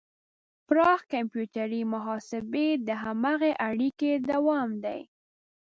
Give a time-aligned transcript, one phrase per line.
[0.67, 4.99] پراخ کمپیوټري محاسبې د هماغې اړیکې دوام دی.